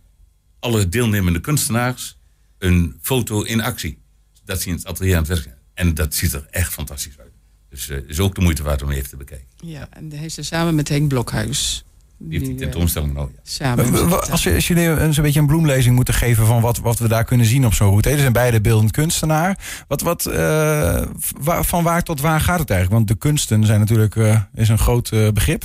alle 0.60 0.90
deelnemende 0.90 1.40
kunstenaars 1.40 2.18
een 2.57 2.98
foto 3.02 3.42
in 3.42 3.62
actie. 3.62 4.00
Dat 4.46 4.57
zie 4.62 4.72
je 4.72 4.78
in 4.78 4.84
het 4.84 4.88
atelier 4.92 5.13
aan 5.13 5.19
het 5.19 5.28
werk. 5.28 5.44
zijn. 5.44 5.56
En 5.74 5.94
dat 5.94 6.13
ziet 6.13 6.34
er 6.34 6.48
echt 6.50 6.74
fantastisch 6.74 7.19
uit. 7.19 7.31
Dus 7.69 7.86
het 7.88 8.04
is 8.07 8.19
ook 8.19 8.36
de 8.36 8.42
moeite 8.42 8.63
waard 8.63 8.81
om 8.81 8.92
even 8.92 9.10
te 9.10 9.18
bekijken. 9.18 9.48
Ja, 9.56 9.88
en 9.90 10.12
hij 10.12 10.25
is 10.25 10.38
er 10.38 10.46
samen 10.46 10.75
met 10.75 10.90
Henk 10.90 11.07
Blokhuis. 11.07 11.86
Die 12.18 12.30
heeft 12.40 12.46
die 12.46 12.54
eh, 12.54 12.60
tentoonstelling 12.62 13.13
nou. 13.13 13.30
Ja. 13.34 13.40
samen. 13.44 14.10
Als, 14.31 14.44
je, 14.44 14.54
als 14.54 14.68
jullie 14.68 14.84
een, 14.88 15.13
beetje 15.22 15.40
een 15.40 15.48
bloemlezing 15.48 15.96
moeten 15.96 16.13
geven 16.13 16.46
van 16.46 16.62
wat, 16.62 16.78
wat 16.78 17.00
we 17.00 17.08
daar 17.08 17.24
kunnen 17.24 17.46
zien 17.46 17.66
op 17.66 17.74
zo'n 17.74 17.90
route. 17.90 18.08
Hè? 18.10 18.13
Er 18.16 18.22
zijn 18.22 18.34
beide 18.34 18.62
beeldend 18.62 18.92
kunstenaar. 18.92 19.84
Wat, 19.88 20.01
wat, 20.01 20.25
eh, 20.25 20.36
waar- 21.40 21.63
van 21.66 21.84
waar 21.84 22.04
tot 22.04 22.22
waar 22.22 22.42
gaat 22.42 22.60
het 22.60 22.69
eigenlijk? 22.69 22.98
Want 23.00 23.08
de 23.19 23.28
kunsten 23.28 23.66
zijn 23.66 23.80
natuurlijk 23.80 24.16
eh, 24.16 24.42
is 24.54 24.69
een 24.69 24.78
groot 24.78 25.10
begrip. 25.34 25.63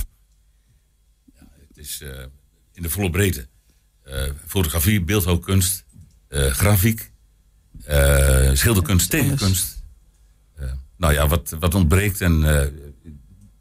Is 1.81 2.01
eh, 2.01 2.09
in 2.73 2.81
de 2.81 2.89
volle 2.89 3.09
breedte. 3.09 3.47
Eh, 4.03 4.23
fotografie, 4.47 5.01
beeldhouwkunst, 5.03 5.83
eh, 6.27 6.45
grafiek, 6.45 7.11
eh, 7.85 8.49
schilderkunst, 8.53 9.09
tekenkunst. 9.09 9.83
Eh, 10.55 10.71
nou 10.97 11.13
ja, 11.13 11.27
wat, 11.27 11.55
wat 11.59 11.75
ontbreekt 11.75 12.21
en 12.21 12.59
eh, 12.61 12.67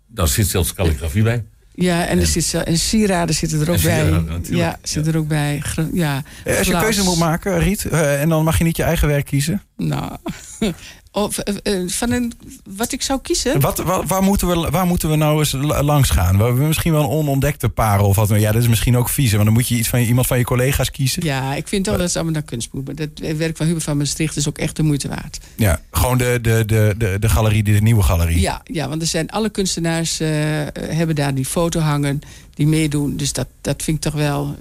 daar 0.06 0.28
zit 0.28 0.46
zelfs 0.46 0.72
calligrafie 0.74 1.22
bij. 1.22 1.44
Ja, 1.74 2.06
en, 2.06 2.18
er 2.18 2.26
zit, 2.26 2.44
zo- 2.44 2.58
en 2.58 2.78
sieraden 2.78 3.34
zitten 3.34 3.60
er 3.60 3.70
ook 3.70 3.76
En 3.76 3.82
bij. 4.26 4.40
Ja, 4.56 4.78
zitten 4.82 5.12
er 5.12 5.18
ook 5.18 5.28
bij. 5.28 5.62
Ja, 5.92 6.22
Als 6.58 6.66
je 6.66 6.78
keuze 6.78 7.02
moet 7.02 7.18
maken, 7.18 7.58
Riet, 7.58 7.84
eh, 7.84 8.20
en 8.20 8.28
dan 8.28 8.44
mag 8.44 8.58
je 8.58 8.64
niet 8.64 8.76
je 8.76 8.82
eigen 8.82 9.08
werk 9.08 9.24
kiezen. 9.24 9.62
Nou, 9.86 10.12
of, 11.12 11.38
eh, 11.38 11.54
eh, 11.82 11.88
van 11.88 12.10
een, 12.12 12.32
wat 12.76 12.92
ik 12.92 13.02
zou 13.02 13.20
kiezen. 13.22 13.60
Wat, 13.60 13.78
wa- 13.78 14.06
waar, 14.06 14.22
moeten 14.22 14.48
we, 14.48 14.70
waar 14.70 14.86
moeten 14.86 15.10
we 15.10 15.16
nou 15.16 15.38
eens 15.38 15.52
la- 15.52 15.82
langs 15.82 16.10
gaan? 16.10 16.36
We 16.38 16.44
hebben 16.44 16.66
misschien 16.66 16.92
wel 16.92 17.02
een 17.02 17.08
onontdekte 17.08 17.68
parel 17.68 18.06
of 18.06 18.16
wat. 18.16 18.28
Ja, 18.28 18.52
dat 18.52 18.62
is 18.62 18.68
misschien 18.68 18.96
ook 18.96 19.08
vies. 19.08 19.32
Want 19.32 19.44
dan 19.44 19.52
moet 19.52 19.68
je 19.68 19.74
iets 19.76 19.88
van 19.88 19.98
iemand 19.98 20.26
van 20.26 20.38
je 20.38 20.44
collega's 20.44 20.90
kiezen. 20.90 21.24
Ja, 21.24 21.54
ik 21.54 21.68
vind 21.68 21.84
toch 21.84 21.96
dat 21.96 22.06
het 22.06 22.14
allemaal 22.14 22.32
naar 22.32 22.42
kunst 22.42 22.68
moet. 22.72 22.84
Maar 22.86 22.94
dat 22.94 23.08
werk 23.36 23.56
van 23.56 23.66
Hubert 23.66 23.84
van 23.84 23.96
Maastricht 23.96 24.36
is 24.36 24.48
ook 24.48 24.58
echt 24.58 24.76
de 24.76 24.82
moeite 24.82 25.08
waard. 25.08 25.38
Ja, 25.56 25.80
gewoon 25.90 26.18
de, 26.18 26.38
de, 26.42 26.62
de, 26.66 26.94
de, 26.98 27.16
de 27.20 27.28
galerie, 27.28 27.62
de 27.62 27.70
nieuwe 27.72 28.02
galerie. 28.02 28.40
Ja, 28.40 28.60
ja 28.64 28.88
want 28.88 29.02
er 29.02 29.08
zijn 29.08 29.30
alle 29.30 29.50
kunstenaars 29.50 30.20
eh, 30.20 30.28
hebben 30.74 31.14
daar 31.14 31.34
die 31.34 31.46
foto 31.46 31.80
hangen, 31.80 32.20
die 32.54 32.66
meedoen. 32.66 33.16
Dus 33.16 33.32
dat, 33.32 33.46
dat 33.60 33.82
vind 33.82 33.96
ik 33.96 34.02
toch 34.02 34.20
wel 34.20 34.56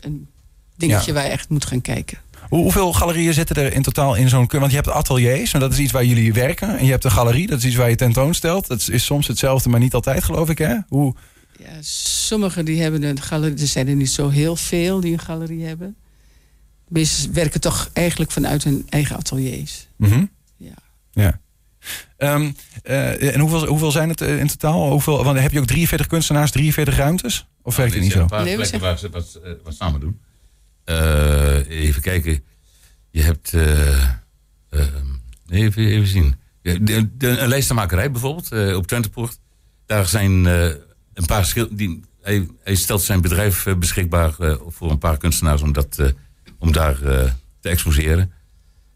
een 0.00 0.26
dingetje 0.76 1.06
Ja. 1.06 1.12
waar 1.12 1.24
je 1.24 1.30
echt 1.30 1.48
moet 1.48 1.64
gaan 1.64 1.80
kijken. 1.80 2.18
Hoe, 2.50 2.62
hoeveel 2.62 2.92
galerieën 2.92 3.34
zitten 3.34 3.56
er 3.56 3.72
in 3.72 3.82
totaal 3.82 4.14
in 4.14 4.28
zo'n... 4.28 4.46
Want 4.46 4.70
je 4.70 4.76
hebt 4.76 4.88
ateliers, 4.88 5.52
maar 5.52 5.60
dat 5.60 5.72
is 5.72 5.78
iets 5.78 5.92
waar 5.92 6.04
jullie 6.04 6.32
werken. 6.32 6.78
En 6.78 6.84
je 6.84 6.90
hebt 6.90 7.02
de 7.02 7.10
galerie, 7.10 7.46
dat 7.46 7.58
is 7.58 7.64
iets 7.64 7.76
waar 7.76 7.90
je 7.90 7.96
tentoonstelt. 7.96 8.66
Dat 8.66 8.88
is 8.88 9.04
soms 9.04 9.26
hetzelfde, 9.26 9.68
maar 9.68 9.80
niet 9.80 9.94
altijd, 9.94 10.24
geloof 10.24 10.48
ik, 10.48 10.58
hè? 10.58 10.76
Hoe, 10.88 11.14
Ja, 11.58 11.82
sommigen 11.82 12.64
die 12.64 12.82
hebben 12.82 13.02
een 13.02 13.20
galerie, 13.20 13.58
er 13.58 13.66
zijn 13.66 13.88
er 13.88 13.94
niet 13.94 14.10
zo 14.10 14.28
heel 14.28 14.56
veel 14.56 15.00
die 15.00 15.12
een 15.12 15.18
galerie 15.18 15.64
hebben. 15.64 15.96
Meesten 16.88 17.32
werken 17.34 17.60
toch 17.60 17.90
eigenlijk 17.92 18.30
vanuit 18.30 18.64
hun 18.64 18.86
eigen 18.88 19.16
ateliers. 19.16 19.88
Mhm. 19.96 20.24
Ja. 20.56 20.74
Ja. 21.10 21.40
Ehm, 22.16 22.50
eh, 22.82 23.34
en 23.34 23.40
hoeveel, 23.40 23.66
hoeveel 23.66 23.90
zijn 23.90 24.08
het 24.08 24.20
eh, 24.20 24.38
in 24.38 24.46
totaal? 24.46 24.90
Hoeveel, 24.90 25.24
want 25.24 25.38
heb 25.38 25.52
je 25.52 25.60
ook 25.60 25.66
43 25.66 26.06
kunstenaars, 26.06 26.50
43 26.50 26.96
ruimtes? 26.96 27.46
Of 27.62 27.76
werkt 27.76 27.92
het 27.92 28.00
Er 28.00 28.06
niet 28.06 28.12
zijn 28.12 28.28
zo? 28.28 28.34
Een 28.34 28.36
paar 28.36 28.44
Nee, 28.44 28.56
we 28.56 28.68
plekken 28.68 28.80
waar 28.80 28.98
ze 28.98 29.10
wat, 29.10 29.40
eh, 29.44 29.52
wat 29.64 29.74
samen 29.74 30.00
doen. 30.00 30.20
Eh, 30.90 31.68
even 31.68 32.02
kijken. 32.02 32.44
Je 33.10 33.22
hebt. 33.22 33.54
eh, 33.54 34.02
ehm, 34.70 35.06
even, 35.48 35.86
even 35.86 36.06
zien. 36.06 36.34
De, 36.62 37.16
de, 37.16 37.28
een 37.28 37.48
lijstenmakerij 37.48 38.10
bijvoorbeeld 38.10 38.52
eh, 38.52 38.76
op 38.76 38.86
Twentepoort. 38.86 39.38
Daar 39.86 40.06
zijn 40.06 40.44
een 40.44 41.26
paar 41.26 41.44
schil 41.44 41.68
die 41.70 42.00
hij, 42.22 42.48
hij 42.62 42.74
stelt 42.74 43.02
zijn 43.02 43.20
bedrijf 43.20 43.66
beschikbaar 43.78 44.34
voor 44.68 44.90
een 44.90 44.98
paar 44.98 45.16
kunstenaars 45.16 45.62
om, 45.62 45.72
dat, 45.72 46.12
om 46.58 46.72
daar 46.72 46.96
te 47.60 47.68
exposeren. 47.68 48.32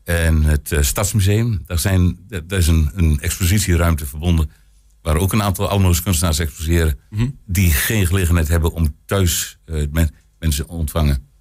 En 0.04 0.42
het 0.42 0.76
Stadsmuseum, 0.80 1.62
daar, 1.66 1.78
zijn, 1.78 2.18
daar 2.26 2.58
is 2.58 2.66
een, 2.66 2.90
een 2.94 3.20
expositieruimte 3.20 4.06
verbonden 4.06 4.50
waar 5.02 5.16
ook 5.16 5.32
een 5.32 5.42
aantal 5.42 5.68
Almeloze 5.68 6.02
kunstenaars 6.02 6.38
exposeren. 6.38 6.98
Die 7.46 7.70
geen 7.70 8.06
gelegenheid 8.06 8.48
hebben 8.48 8.72
om 8.72 8.96
thuis 9.04 9.58
men- 9.90 10.14
mensen 10.38 10.66
te 10.66 10.72
ontvangen. 10.72 11.32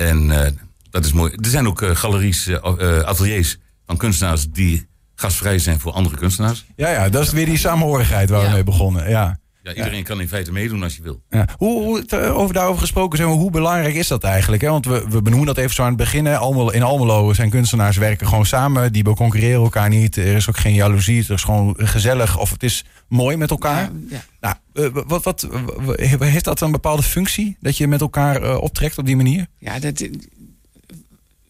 En 0.00 0.30
eh, 0.30 0.50
dat 0.90 1.04
is 1.04 1.12
mooi. 1.12 1.32
Er 1.32 1.50
zijn 1.50 1.66
ook 1.66 1.82
eh, 1.82 1.96
galeries, 1.96 2.46
eh, 2.46 3.00
ateliers 3.00 3.58
van 3.86 3.96
kunstenaars 3.96 4.50
die 4.50 4.88
gastvrij 5.14 5.58
zijn 5.58 5.80
voor 5.80 5.92
andere 5.92 6.16
kunstenaars. 6.16 6.64
Ja, 6.76 6.90
ja, 6.90 7.08
dat 7.08 7.22
is 7.22 7.32
weer 7.32 7.46
die 7.46 7.58
samenhorigheid 7.58 8.30
waar 8.30 8.46
we 8.46 8.52
mee 8.52 8.64
begonnen. 8.64 9.08
Ja. 9.10 9.38
Ja, 9.74 9.84
iedereen 9.84 10.04
kan 10.04 10.20
in 10.20 10.28
feite 10.28 10.52
meedoen 10.52 10.82
als 10.82 10.96
je 10.96 11.02
wil. 11.02 11.22
Ja. 11.30 11.48
Hoe, 11.56 12.04
eh, 12.06 12.38
over 12.38 12.54
daarover 12.54 12.80
gesproken 12.80 13.18
zijn, 13.18 13.30
hoe 13.30 13.50
belangrijk 13.50 13.94
is 13.94 14.08
dat 14.08 14.24
eigenlijk? 14.24 14.62
Hè? 14.62 14.68
Want 14.68 14.86
we, 14.86 15.04
we 15.08 15.22
benoemen 15.22 15.46
dat 15.46 15.56
even 15.56 15.74
zo 15.74 15.82
aan 15.82 15.88
het 15.88 15.96
begin. 15.96 16.24
hè. 16.26 16.36
Almelo, 16.36 16.68
in 16.68 16.82
Almelo 16.82 17.32
zijn 17.32 17.50
kunstenaars 17.50 17.96
werken 17.96 18.26
gewoon 18.26 18.46
samen. 18.46 18.92
Die 18.92 19.04
concurreren 19.14 19.62
elkaar 19.62 19.88
niet. 19.88 20.16
Er 20.16 20.36
is 20.36 20.48
ook 20.48 20.56
geen 20.56 20.74
jaloezie. 20.74 21.20
Het 21.20 21.30
is 21.30 21.44
gewoon 21.44 21.74
gezellig 21.78 22.38
of 22.38 22.50
het 22.50 22.62
is 22.62 22.84
mooi 23.08 23.36
met 23.36 23.50
elkaar. 23.50 23.82
Ja, 23.82 23.90
ja. 24.10 24.24
Nou, 24.40 24.56
eh, 24.94 25.02
wat, 25.06 25.24
wat, 25.24 25.48
heeft 26.20 26.44
dat 26.44 26.60
een 26.60 26.72
bepaalde 26.72 27.02
functie? 27.02 27.56
Dat 27.60 27.76
je 27.76 27.88
met 27.88 28.00
elkaar 28.00 28.42
eh, 28.42 28.60
optrekt 28.60 28.98
op 28.98 29.06
die 29.06 29.16
manier? 29.16 29.46
Ja, 29.58 29.78
dat, 29.78 30.08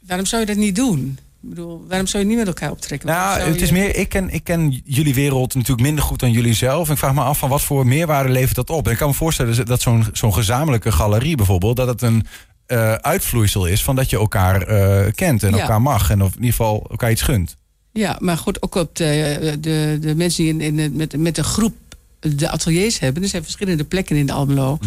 waarom 0.07 0.27
zou 0.27 0.41
je 0.41 0.47
dat 0.47 0.57
niet 0.57 0.77
doen? 0.77 1.19
Ik 1.43 1.49
bedoel, 1.49 1.85
waarom 1.89 2.07
zou 2.07 2.23
je 2.23 2.29
niet 2.29 2.39
met 2.39 2.47
elkaar 2.47 2.71
optrekken? 2.71 3.09
Nou, 3.09 3.41
het 3.41 3.61
is 3.61 3.71
meer, 3.71 3.97
ik 3.97 4.09
ken, 4.09 4.31
ik 4.31 4.45
ken 4.45 4.83
jullie 4.85 5.15
wereld 5.15 5.55
natuurlijk 5.55 5.81
minder 5.81 6.05
goed 6.05 6.21
dan 6.21 6.31
jullie 6.31 6.55
zelf. 6.55 6.91
Ik 6.91 6.99
vraag 6.99 7.15
me 7.15 7.21
af 7.23 7.39
van 7.39 7.49
wat 7.49 7.63
voor 7.63 7.87
meerwaarde 7.87 8.29
levert 8.33 8.55
dat 8.57 8.71
op? 8.71 8.87
En 8.87 8.93
ik 8.93 8.99
kan 8.99 9.09
me 9.09 9.15
voorstellen 9.15 9.67
dat 9.67 9.81
zo'n 9.81 10.07
zo'n 10.13 10.35
gezamenlijke 10.35 10.93
galerie 10.93 11.37
bijvoorbeeld, 11.37 11.77
dat 11.77 11.87
het 11.87 12.03
een 12.03 12.27
eh, 12.67 12.93
uitvloeisel 12.95 13.67
is 13.67 13.83
van 13.83 13.97
dat 13.97 14.11
je 14.11 14.17
elkaar 14.17 14.63
eh, 14.63 15.13
kent 15.15 15.43
en 15.43 15.51
Ja. 15.55 15.59
elkaar 15.61 15.83
mag. 15.83 16.11
En 16.11 16.23
of 16.23 16.29
in 16.31 16.35
ieder 16.37 16.51
geval 16.51 16.87
elkaar 16.91 17.11
iets 17.11 17.23
gunt. 17.23 17.57
Ja, 17.93 18.17
maar 18.21 18.37
goed, 18.39 18.63
ook 18.63 18.75
op 18.75 18.97
de, 18.97 19.57
de, 19.61 19.99
de 20.01 20.15
mensen 20.15 20.45
die 20.45 20.53
in, 20.53 20.79
in, 20.79 20.97
met, 20.97 21.17
met 21.17 21.39
een 21.39 21.45
groep 21.45 21.75
de 22.21 22.51
ateliers 22.51 22.99
hebben. 22.99 23.23
Er 23.23 23.29
zijn 23.29 23.43
verschillende 23.43 23.85
plekken 23.85 24.17
in 24.17 24.27
de 24.27 24.33
Almelo 24.33 24.79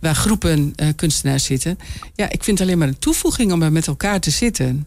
waar 0.00 0.14
groepen 0.14 0.72
eh, 0.76 0.88
kunstenaars 0.96 1.44
zitten. 1.44 1.78
Ja, 2.14 2.30
ik 2.30 2.44
vind 2.44 2.58
het 2.58 2.66
alleen 2.66 2.78
maar 2.78 2.88
een 2.88 2.98
toevoeging 2.98 3.52
om 3.52 3.62
er 3.62 3.72
met 3.72 3.86
elkaar 3.86 4.20
te 4.20 4.30
zitten. 4.30 4.86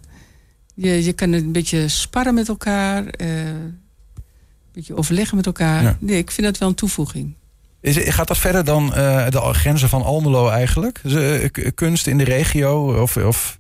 Je, 0.74 1.04
je 1.04 1.14
kan 1.14 1.32
een 1.32 1.52
beetje 1.52 1.88
sparren 1.88 2.34
met 2.34 2.48
elkaar, 2.48 3.06
eh, 3.06 3.46
een 3.46 3.80
beetje 4.72 4.96
overleggen 4.96 5.36
met 5.36 5.46
elkaar. 5.46 5.84
Ja. 5.84 5.98
Nee, 6.00 6.18
ik 6.18 6.32
vind 6.32 6.48
dat 6.48 6.58
wel 6.58 6.70
een 6.70 6.76
toevoeging. 6.76 7.34
Is, 7.82 7.98
gaat 7.98 8.28
dat 8.28 8.38
verder 8.38 8.64
dan 8.64 8.94
eh, 8.94 9.30
de 9.30 9.40
grenzen 9.54 9.90
van 9.90 10.04
Almelo 10.04 10.50
eigenlijk? 10.50 11.00
Dus, 11.04 11.14
eh, 11.52 11.72
kunst 11.76 12.08
in 12.08 12.18
de 12.18 12.24
regio? 12.24 13.02
Of, 13.02 13.18
of... 13.18 13.60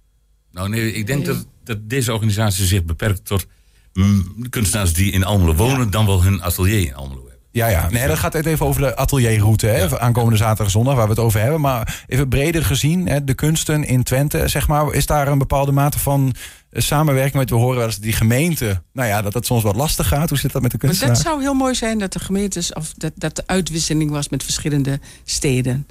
Nou 0.51 0.69
nee, 0.69 0.93
ik 0.93 1.07
denk 1.07 1.25
dat, 1.25 1.45
dat 1.63 1.89
deze 1.89 2.13
organisatie 2.13 2.65
zich 2.65 2.83
beperkt 2.83 3.25
tot 3.25 3.45
mm, 3.93 4.49
kunstenaars 4.49 4.93
die 4.93 5.11
in 5.11 5.23
Almelo 5.23 5.55
wonen, 5.55 5.89
dan 5.89 6.05
wel 6.05 6.23
hun 6.23 6.43
atelier 6.43 6.87
in 6.87 6.95
Almelo 6.95 7.19
hebben. 7.19 7.33
Ja, 7.51 7.67
ja. 7.67 7.89
Nee, 7.89 8.07
dat 8.07 8.19
gaat 8.19 8.33
even 8.33 8.65
over 8.65 8.81
de 8.81 8.95
atelierroute. 8.95 9.67
Hè? 9.67 9.77
Ja. 9.77 9.97
Aankomende 9.97 10.37
zaterdag 10.37 10.65
en 10.65 10.71
zondag, 10.71 10.95
waar 10.95 11.03
we 11.03 11.09
het 11.09 11.19
over 11.19 11.39
hebben. 11.39 11.61
Maar 11.61 12.03
even 12.07 12.29
breder 12.29 12.65
gezien, 12.65 13.07
hè, 13.07 13.23
de 13.23 13.33
kunsten 13.33 13.83
in 13.83 14.03
Twente, 14.03 14.47
zeg 14.47 14.67
maar. 14.67 14.93
Is 14.93 15.05
daar 15.05 15.27
een 15.27 15.37
bepaalde 15.37 15.71
mate 15.71 15.99
van 15.99 16.33
samenwerking 16.81 17.35
met? 17.35 17.49
We 17.49 17.55
horen 17.55 17.77
wel 17.77 17.85
eens 17.85 17.95
dat 17.95 18.03
die 18.03 18.13
gemeente, 18.13 18.81
nou 18.91 19.07
ja, 19.07 19.21
dat 19.21 19.33
het 19.33 19.45
soms 19.45 19.63
wat 19.63 19.75
lastig 19.75 20.07
gaat. 20.07 20.29
Hoe 20.29 20.37
zit 20.37 20.51
dat 20.51 20.61
met 20.61 20.71
de 20.71 20.77
Maar 20.77 20.87
kunstenaar? 20.87 21.15
dat 21.15 21.25
zou 21.25 21.41
heel 21.41 21.53
mooi 21.53 21.75
zijn 21.75 21.99
dat 21.99 22.13
de 22.13 22.19
gemeentes, 22.19 22.73
of 22.73 22.93
dat, 22.93 23.11
dat 23.15 23.35
de 23.35 23.43
uitwisseling 23.45 24.11
was 24.11 24.29
met 24.29 24.43
verschillende 24.43 24.99
steden. 25.23 25.87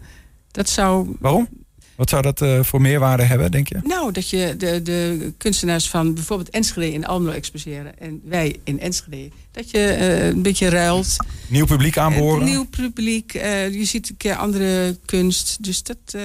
Dat 0.50 0.68
zou 0.68 1.16
Waarom? 1.20 1.48
Wat 1.96 2.10
zou 2.10 2.22
dat 2.22 2.40
eh, 2.40 2.62
voor 2.62 2.80
meerwaarde 2.80 3.22
hebben, 3.22 3.50
denk 3.50 3.68
je? 3.68 3.78
Nou, 3.84 4.12
dat 4.12 4.28
je 4.28 4.54
de, 4.58 4.82
de 4.82 5.32
kunstenaars 5.38 5.88
van 5.88 6.14
bijvoorbeeld 6.14 6.50
Enschede 6.50 6.92
in 6.92 7.06
Almelo 7.06 7.34
exposeren 7.34 7.98
en 7.98 8.20
wij 8.24 8.56
in 8.64 8.80
Enschede. 8.80 9.28
Dat 9.50 9.70
je 9.70 9.78
eh, 9.78 10.26
een 10.26 10.42
beetje 10.42 10.68
ruilt. 10.68 11.16
Nieuw 11.48 11.66
publiek 11.66 11.98
aanboren? 11.98 12.44
Nieuw 12.44 12.64
publiek, 12.64 13.34
eh, 13.34 13.74
je 13.74 13.84
ziet 13.84 14.08
een 14.08 14.16
keer 14.16 14.34
andere 14.34 14.98
kunst. 15.04 15.64
Dus 15.64 15.82
dat, 15.82 15.96
eh, 16.10 16.22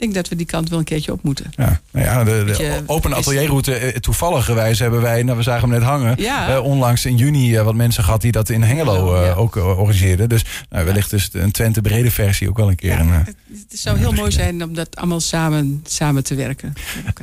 denk 0.00 0.14
dat 0.14 0.28
we 0.28 0.36
die 0.36 0.46
kant 0.46 0.68
wel 0.68 0.78
een 0.78 0.84
keertje 0.84 1.12
op 1.12 1.22
moeten. 1.22 1.46
Ja, 1.56 1.80
nou 1.90 2.06
ja, 2.06 2.24
de, 2.24 2.82
open 2.86 3.14
atelierroute, 3.14 3.74
eh, 3.74 3.96
toevallig 3.96 4.44
gewijs 4.44 4.78
hebben 4.78 5.00
wij, 5.02 5.22
nou, 5.22 5.36
we 5.36 5.42
zagen 5.42 5.68
hem 5.70 5.78
net 5.78 5.88
hangen, 5.88 6.14
Ja. 6.18 6.54
eh, 6.54 6.64
onlangs 6.64 7.04
in 7.06 7.16
juni 7.16 7.56
eh, 7.56 7.62
wat 7.64 7.74
mensen 7.74 8.04
gehad 8.04 8.20
die 8.20 8.32
dat 8.32 8.48
in 8.48 8.62
Hengelo 8.62 9.24
Ja. 9.24 9.32
ook 9.32 9.56
organiseerden. 9.56 10.28
Dus 10.28 10.44
nou, 10.70 10.84
wellicht 10.84 11.12
is 11.12 11.28
een 11.32 11.50
Twente 11.50 11.80
brede 11.80 12.10
versie 12.10 12.48
ook 12.48 12.56
wel 12.56 12.68
een 12.68 12.76
keer. 12.76 12.98
Een, 13.00 13.08
het, 13.12 13.34
het 13.70 13.78
zou 13.80 13.98
heel 13.98 14.12
mooi 14.12 14.30
zijn 14.32 14.64
om 14.64 14.74
dat 14.74 14.96
allemaal 14.96 15.20
samen, 15.20 15.84
samen 15.86 16.24
te 16.24 16.34
werken. 16.34 16.72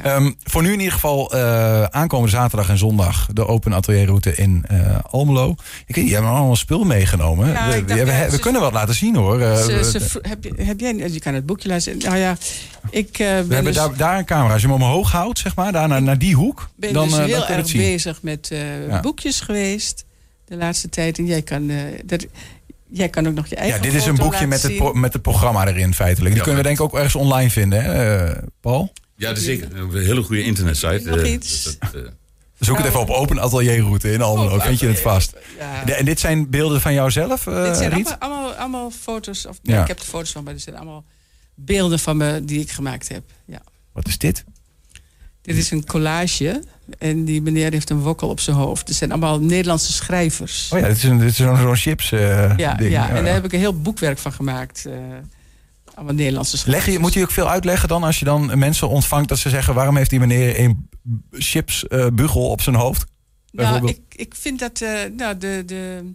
Ehm, 0.03 0.31
voor 0.43 0.61
nu 0.61 0.71
in 0.73 0.77
ieder 0.79 0.93
geval 0.93 1.33
aankomende 1.91 2.31
zaterdag 2.35 2.69
en 2.69 2.77
zondag 2.77 3.27
de 3.33 3.47
open 3.47 3.73
atelierroute 3.73 4.35
in 4.35 4.65
Almelo. 5.09 5.55
Ik 5.85 5.95
weet, 5.95 6.07
je 6.07 6.13
hebt 6.13 6.25
allemaal 6.25 6.55
spul 6.55 6.83
meegenomen. 6.83 7.47
We 7.47 7.83
we, 8.29 8.39
kunnen 8.39 8.61
wat 8.61 8.73
laten 8.73 8.95
zien 8.95 9.15
hoor. 9.15 9.39
Ze- 9.39 9.89
ze 9.99 10.19
heb, 10.21 10.43
je, 10.43 10.53
heb 10.63 10.79
jij, 10.79 10.95
je 11.11 11.19
kan 11.19 11.33
het 11.33 11.45
boekje 11.45 11.67
laten 11.67 11.83
zien. 11.83 11.97
Nou 11.97 12.17
ja, 12.17 12.37
ik 12.89 13.07
eh, 13.07 13.17
ben 13.27 13.47
we 13.47 13.53
hebben 13.53 13.73
dus- 13.73 13.75
daar, 13.81 13.97
daar 13.97 14.17
een 14.17 14.25
camera. 14.25 14.53
Als 14.53 14.61
je 14.61 14.67
hem 14.67 14.75
omhoog 14.75 15.11
houdt, 15.11 15.39
zeg 15.39 15.55
maar, 15.55 15.71
daar 15.71 15.87
naar, 15.87 16.01
naar 16.01 16.17
die 16.17 16.35
hoek, 16.35 16.69
ben 16.75 16.93
dan, 16.93 17.03
dus 17.03 17.13
eh, 17.13 17.19
dan 17.19 17.27
heel 17.27 17.37
kun 17.39 17.47
je 17.47 17.51
het 17.53 17.61
erg 17.61 17.67
zien. 17.69 17.81
bezig 17.81 18.21
met 18.21 18.51
eh, 18.51 18.87
Ja. 18.87 18.99
boekjes 18.99 19.39
geweest 19.41 20.05
de 20.45 20.55
laatste 20.57 20.89
tijd. 20.89 21.17
En 21.17 21.25
jij 21.25 21.41
kan, 21.41 21.69
eh, 21.69 21.77
dat, 22.05 22.25
jij 22.89 23.09
kan 23.09 23.27
ook 23.27 23.33
nog 23.33 23.47
je 23.47 23.55
eigen 23.55 23.77
Ja, 23.77 23.83
dit 23.83 23.93
is 23.93 24.05
een 24.05 24.15
boekje 24.15 24.47
met 24.47 24.61
het, 24.63 24.93
met 24.93 25.13
het 25.13 25.21
programma 25.21 25.67
erin 25.67 25.93
feitelijk. 25.93 26.29
Die 26.35 26.37
Ja, 26.37 26.43
kunnen 26.43 26.61
we 26.61 26.67
denk 26.67 26.79
ik 26.79 26.85
ook 26.85 26.95
ergens 26.95 27.15
online 27.15 27.49
vinden, 27.49 27.83
hè, 27.83 28.17
eh, 28.25 28.43
Paul? 28.61 28.91
Ja, 29.15 29.27
dat 29.27 29.37
is 29.37 29.43
zeker. 29.43 29.67
Een 29.75 29.91
hele 30.05 30.23
goede 30.23 30.43
internetsite. 30.43 31.01
Nog 31.09 31.23
iets? 31.23 31.63
dat- 31.63 31.91
dat, 31.93 32.11
Zoek 32.59 32.77
het 32.77 32.85
even 32.85 32.99
op 32.99 33.09
open 33.09 33.41
atelierroute 33.41 34.11
in 34.11 34.21
Almelo, 34.21 34.55
Oh, 34.55 34.61
vind 34.65 34.79
je 34.79 34.87
het 34.87 34.99
vast. 34.99 35.35
Ja. 35.59 35.85
En 35.95 36.05
dit 36.05 36.19
zijn 36.19 36.49
beelden 36.49 36.81
van 36.81 36.93
jouzelf, 36.93 37.47
eh 37.47 37.63
dit 37.63 37.77
zijn 37.77 37.91
Riet? 37.91 38.15
allemaal, 38.19 38.39
allemaal, 38.39 38.53
allemaal 38.53 38.91
foto's. 38.91 39.45
Of, 39.45 39.57
Ja. 39.61 39.81
Ik 39.81 39.87
heb 39.87 39.99
de 39.99 40.05
foto's 40.05 40.31
van, 40.31 40.43
maar 40.43 40.53
dit 40.53 40.61
zijn 40.61 40.75
allemaal 40.75 41.03
beelden 41.59 41.99
van 41.99 42.17
me 42.17 42.45
die 42.45 42.59
ik 42.59 42.71
gemaakt 42.71 43.07
heb. 43.07 43.23
Ja. 43.45 43.61
Wat 43.91 44.07
is 44.07 44.17
dit? 44.17 44.43
Dit 45.41 45.55
is 45.55 45.71
een 45.71 45.85
collage. 45.85 46.63
En 46.97 47.25
die 47.25 47.41
meneer 47.41 47.71
heeft 47.71 47.89
een 47.89 47.99
wokkel 47.99 48.29
op 48.29 48.39
zijn 48.39 48.55
hoofd. 48.55 48.87
Het 48.87 48.97
zijn 48.97 49.11
allemaal 49.11 49.39
Nederlandse 49.39 49.93
schrijvers. 49.93 50.69
Oh 50.73 50.79
ja, 50.79 50.87
dit 50.87 50.97
is, 50.97 51.03
een, 51.03 51.17
dit 51.17 51.29
is 51.29 51.35
zo'n 51.35 51.57
zo'n 51.57 51.75
chips 51.75 52.11
eh, 52.11 52.57
ja, 52.57 52.73
ding. 52.73 52.91
ja, 52.91 53.09
en 53.09 53.23
daar 53.23 53.33
heb 53.33 53.45
ik 53.45 53.53
een 53.53 53.59
heel 53.59 53.81
boekwerk 53.81 54.17
van 54.17 54.33
gemaakt. 54.33 54.85
eh, 54.85 54.93
allemaal 55.93 56.13
Nederlandse 56.15 56.57
schrijvers. 56.57 56.85
Leg 56.85 56.95
je, 56.95 57.01
moet 57.01 57.13
je 57.13 57.21
ook 57.21 57.31
veel 57.31 57.49
uitleggen 57.49 57.87
dan 57.87 58.03
als 58.03 58.19
je 58.19 58.25
dan 58.25 58.59
mensen 58.59 58.89
ontvangt 58.89 59.29
dat 59.29 59.37
ze 59.37 59.49
zeggen 59.49 59.73
waarom 59.73 59.97
heeft 59.97 60.09
die 60.09 60.19
meneer 60.19 60.59
een 60.59 60.89
chips 61.31 61.87
eh, 61.87 62.07
bugel 62.13 62.49
op 62.49 62.61
zijn 62.61 62.75
hoofd? 62.75 63.05
Nou, 63.51 63.87
ik, 63.87 63.99
ik 64.15 64.35
vind 64.35 64.59
dat 64.59 64.79
nou, 65.15 65.37
de, 65.37 65.63
de, 65.65 66.13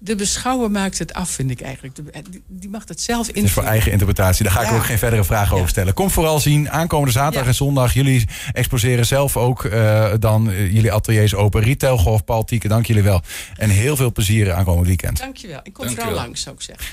de 0.00 0.14
beschouwer 0.14 0.70
maakt 0.70 0.98
het 0.98 1.12
af, 1.14 1.30
vind 1.30 1.50
ik 1.50 1.60
eigenlijk. 1.60 1.94
De- 1.94 2.40
die, 2.46 2.68
mag 2.70 2.82
het 2.88 3.00
zelf 3.00 3.26
Het 3.26 3.36
is 3.36 3.52
voor 3.52 3.62
eigen 3.62 3.92
interpretatie. 3.92 4.44
Daar 4.44 4.52
ga 4.52 4.60
ik 4.62 4.68
Ja. 4.68 4.76
ook 4.76 4.84
geen 4.84 4.98
verdere 4.98 5.24
vragen 5.24 5.50
Ja. 5.50 5.56
over 5.56 5.68
stellen. 5.68 5.94
Kom 5.94 6.10
vooral 6.10 6.40
zien. 6.40 6.70
Aankomende 6.70 7.12
zaterdag 7.12 7.42
Ja. 7.42 7.48
en 7.48 7.54
zondag. 7.54 7.94
Jullie 7.94 8.28
exposeren 8.52 9.06
zelf 9.06 9.36
ook 9.36 9.64
eh, 9.64 10.12
dan 10.20 10.50
eh, 10.50 10.72
jullie 10.72 10.92
ateliers 10.92 11.34
open. 11.34 11.62
Retail 11.62 11.98
Golf, 11.98 12.24
Paul 12.24 12.44
Tieke, 12.44 12.68
dank 12.68 12.86
jullie 12.86 13.02
wel. 13.02 13.20
En 13.56 13.70
heel 13.70 13.96
veel 13.96 14.12
plezier 14.12 14.52
aankomend 14.52 14.86
weekend. 14.86 15.18
Dankjewel. 15.18 15.60
Ik 15.62 15.72
kom 15.72 15.84
Dankjewel. 15.84 16.04
vooral 16.10 16.24
langs, 16.26 16.42
zou 16.42 16.54
ik 16.54 16.62
zeggen. 16.62 16.86